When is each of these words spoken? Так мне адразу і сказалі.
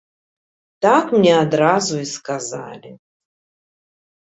Так 0.85 1.05
мне 1.17 1.33
адразу 1.43 1.93
і 2.05 2.09
сказалі. 2.15 2.95